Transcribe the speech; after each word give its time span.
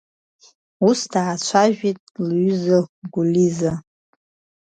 Ус 0.89 0.99
даацәажәеит 1.11 1.99
лҩыза 2.27 2.79
Гәлиза… 3.13 3.71